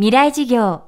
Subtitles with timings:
[0.00, 0.84] 未来事業。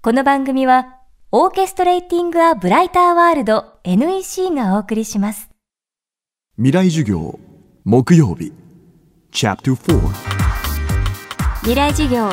[0.00, 1.00] この番組は、
[1.32, 5.50] オーケストレーティング・ア・ブライター・ワールド NEC がお送りします。
[6.54, 7.40] 未来授業
[7.82, 8.52] 木曜日
[9.32, 10.00] Chapter 4
[11.62, 12.28] 未来事業。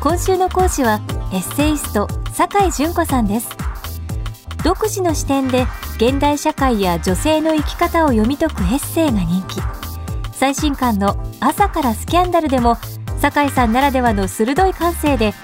[0.00, 1.00] 今週の講師は、
[1.32, 3.48] エッセイスト、酒井純子さんです。
[4.62, 5.66] 独自の視点で、
[5.96, 9.60] 現代社会や女性の生き方を読み解くエッセイが人気。
[10.34, 12.76] 最新刊の朝からスキャンダルでも、
[13.18, 15.34] 酒井さんならではの鋭い感性で、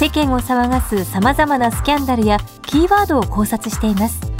[0.00, 4.32] 世間を騒がす様々なスキャンダルやキーワードを考察しています。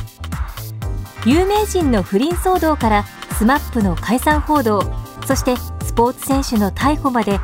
[1.26, 3.04] 有名人の不倫騒動から
[3.36, 4.82] SMAP の解散報道
[5.26, 7.40] そしてスポーツ選手の逮捕まで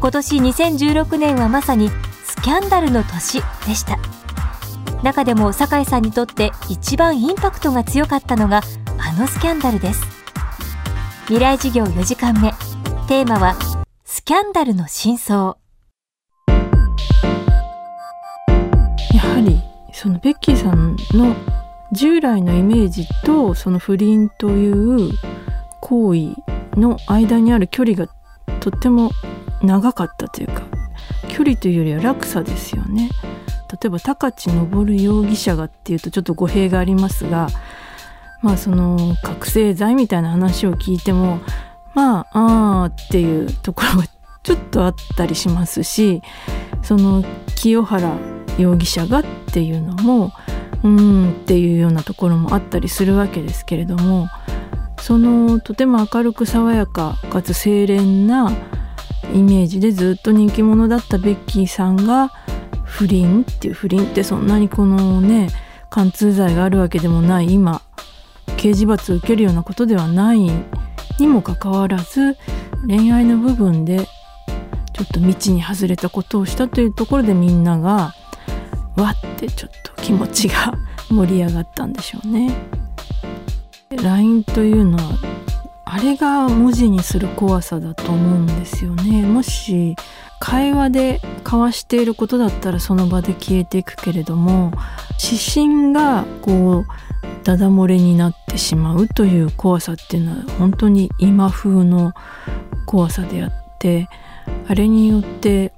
[0.00, 1.90] 今年2016年はまさに
[2.24, 3.98] スキャンダルの年でした。
[5.02, 8.62] 中でも酒井さんにとって一番インパクトが強かったのが
[8.96, 10.02] あのスキャンダルです。
[11.24, 12.50] 未来事業4時間目。
[13.08, 13.56] テーマは
[14.06, 15.58] スキャンダルの真相。
[19.18, 19.60] やはり
[19.92, 21.34] そのベッキーさんの
[21.90, 25.10] 従来のイメージとその不倫という
[25.80, 26.36] 行為
[26.78, 28.06] の間にある距離が
[28.60, 29.10] とっても
[29.60, 30.62] 長かったというか
[31.28, 33.10] 距離というよりは落差ですよね。
[33.72, 37.48] 例えば高知昇容疑者がっていうとちょっと語弊がありますが
[38.40, 41.40] まあその覚醒剤みたいな話を聞いても
[41.94, 44.06] まああーっていうところが
[44.44, 46.22] ちょっとあったりしますし
[46.82, 47.24] その
[47.56, 48.16] 清原
[48.58, 50.32] 容疑者がっていうのも
[50.82, 54.28] うんっていうようなところもあったりするわけですけれども
[55.00, 58.52] そのとても明るく爽やかかつ清廉な
[59.32, 62.32] イメージでずっと人気者だったベッキーさんが
[62.84, 65.48] 不倫っていう不倫ってそんなにこのね
[65.90, 67.52] 貫通罪があるわけでもない。
[67.52, 67.80] 今
[68.56, 70.40] 刑事罰を受けるようなことではない
[71.18, 72.36] にもかかわらず
[72.86, 74.06] 恋愛の部分で
[74.92, 78.14] ちょっと道に外れたことをしたというところでみんなが
[79.02, 80.74] わってちょっと気持ちが
[81.10, 82.54] 盛り上がったんでしょうね。
[83.90, 85.18] LINE というのは
[85.84, 89.22] あれが文字にする怖さだと思うんですよね。
[89.22, 89.96] もし
[90.38, 94.72] 会話で交わしていることだったらその場で消えていくけれども
[95.22, 96.86] 指針がこう
[97.42, 102.12] ダダ漏れになってしまうという怖さっていうのは本当に今風の
[102.86, 104.08] 怖さであって
[104.68, 105.72] あれによって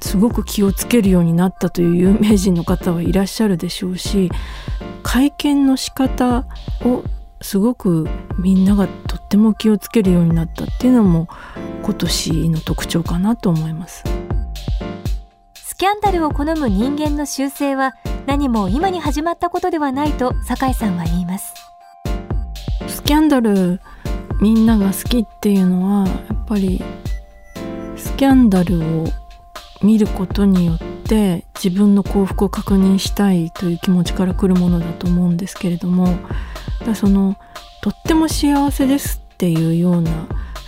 [0.00, 4.30] すごく気をつけるようになったという有名人の方はいらっしゃるでしょうし
[5.02, 6.46] 会見の仕方
[6.84, 7.02] を
[7.40, 8.08] すごく
[8.38, 11.28] みんながとっても気をつけるようになったっていうのも
[11.82, 14.04] 今年の特徴かなと思います。
[15.76, 17.92] スキャンダルを好む人間の習性は
[18.26, 21.52] 何も今に始まったことではないと酒井さんは言います
[22.88, 23.82] スキャンダル
[24.40, 26.82] みんなが好きっていうのはやっぱり
[27.98, 29.04] スキャンダルを
[29.82, 36.18] 見ることによって自分の幸福を確認したいという気持ちから来るものだと思うんですけれども
[36.84, 37.36] だその
[37.82, 40.10] とっても幸せですっていうような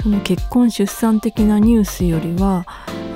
[0.02, 2.66] その結婚出産的なニュースよりは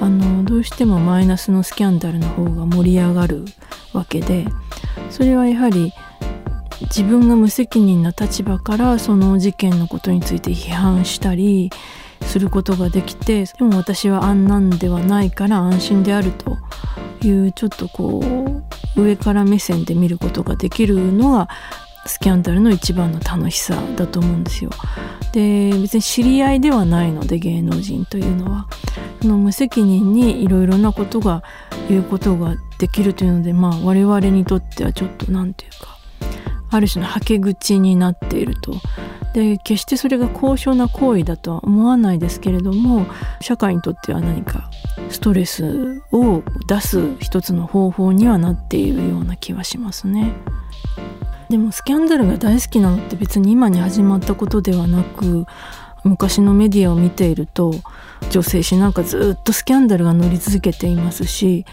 [0.01, 3.45] あのどうしてもマイナスのスキャンダルの方が盛り上がる
[3.93, 4.47] わけで
[5.11, 5.93] それはやはり
[6.83, 11.71] 自分が無責任な立場からその事件のことについて批判したり
[12.33, 16.57] することができてでも私はあんなんではないから安心であると
[17.27, 18.23] いうちょっとこ
[18.97, 21.51] う上から目線で見ることができるのが
[22.07, 24.71] スキャンダルの一番の楽しさだと思うんですよ。
[25.33, 28.67] で別に知り合いではないので芸能人というのは
[29.21, 31.43] その無責任にいろいろなことが
[31.91, 35.99] 言うことができるというのでまあ我々にとってはちょっと何て言うか
[36.71, 38.73] ある種のはけ口になっていると。
[39.33, 43.07] で決してそれが高尚な行為だとは思わないですけれども
[43.41, 44.71] 社会にとっては何か
[45.09, 50.35] ストレスを出す一つの方法にはなっているような気はしますね。
[51.49, 55.45] でもスキャンダルが大好きなのって別に今に始まったことではなく
[56.03, 57.75] 昔のメディアを見ていると
[58.31, 61.67] 女性誌なんかずっとスキャンダルが乗り続けていますし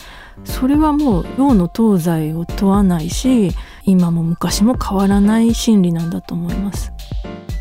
[0.44, 3.52] それはもう洋の東西を問わないし
[3.86, 6.92] 今も昔も変わらない心理なんだと思います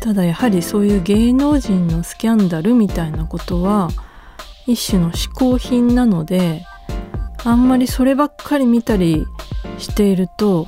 [0.01, 3.89] ただやはりそういう芸能人のスキャンダルみたいなことは
[4.65, 6.65] 一種の嗜好品なので
[7.43, 9.25] あんまりそればっかり見たり
[9.77, 10.67] していると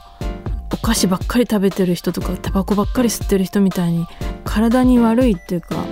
[0.73, 4.07] お菓子ばっかり食べてる人とかタバコばっかり吸ってる人みたいに
[4.43, 5.85] 体に悪いっていうか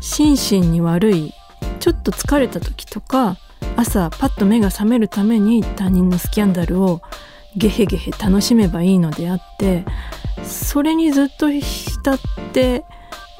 [0.00, 1.32] 心身に悪い
[1.80, 3.36] ちょっと疲れた時とか
[3.76, 7.02] 朝パッと目が覚めるために他人のスキャンダルを
[7.56, 9.84] ゲヘゲヘ楽しめばいいのであって
[10.44, 11.50] それにずっと
[12.02, 12.18] 浸っ
[12.52, 12.84] て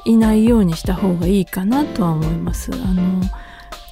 [0.05, 2.70] いないようにした方がいいかなとは思います。
[2.73, 3.20] あの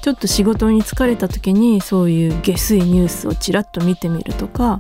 [0.01, 4.79] ちょっと仕事に疲れた時にそういう下水ニュースをちらっと見てみるとか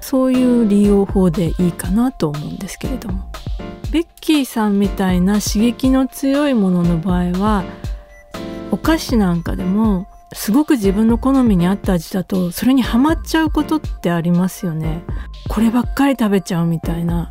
[0.00, 3.24] そういう利用法でいいかなと思うんですけれども。
[3.90, 7.62] ベッキーさんみたいな刺激の強いものの場合は
[8.72, 15.04] お菓子なんかでもすごく自分の好みに合った味だとそれにはまっちゃうことってありますよね。
[15.48, 17.30] こればっかり食べちゃうみたいな。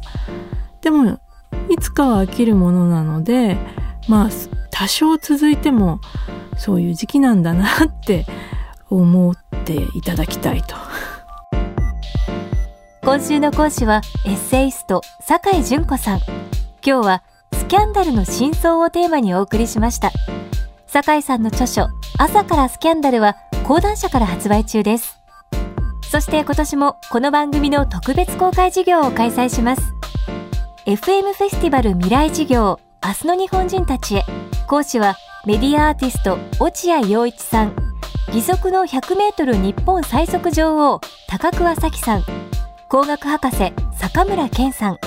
[0.82, 1.20] でも
[1.70, 3.58] いつかは飽きるものなので
[4.08, 4.30] まあ
[4.72, 6.00] 多少続いても
[6.58, 8.26] そういう時期なんだなって
[8.90, 9.36] 思っ
[9.66, 10.76] ていただきたいと。
[13.04, 16.20] 今週の講師はエッセイスト酒井純子さん。
[16.86, 17.24] 今日は
[17.54, 20.12] スキャンダルの真相をテーマにお送りしました。
[20.88, 23.36] 酒井さんの著書朝からスキャンダルは
[23.66, 25.20] 講談社から発売中です。
[26.10, 29.82] そして今年もこの番組の特別公開授業を開催します。
[30.86, 34.24] FM フェスティバル未来授業明日の日本人たちへ。
[34.68, 35.16] 講師は
[35.46, 37.74] メディアアーティスト落合陽一さん。
[38.28, 41.00] 義足の100メートル日本最速女王
[41.30, 42.24] 高桑早紀さん。
[42.90, 44.98] 工学博士坂村健さん。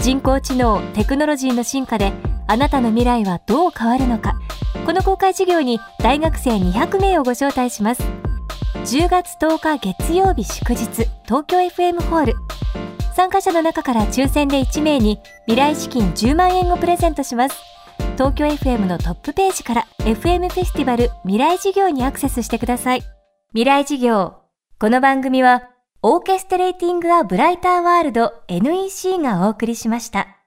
[0.00, 2.12] 人工知能テクノロジーの進化で
[2.48, 4.34] あなたの未来はどう変わるのか。
[4.84, 8.02] この公開授業に大学生200名をご招待します。
[8.84, 10.86] 10月10日月曜日祝日
[11.24, 12.34] 東京 FM ホール。
[13.20, 17.60] 参加者の中から抽選で1名に未来資金10万円をプレゼントします
[18.14, 23.02] 東京 FM のトップページから FM フェスティバル未来事業にアクセスしてください
[23.50, 24.36] 未来事業
[24.78, 25.68] この番組は
[26.00, 30.39] オーケストレーティング・ア・ブライター・ワールド NEC がお送りしました。